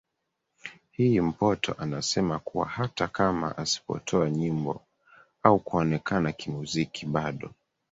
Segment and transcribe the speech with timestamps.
[0.91, 4.81] hii Mpoto anasema kuwa hata kama asipotoa nyimbo
[5.43, 7.51] au kuonekana kimuziki bado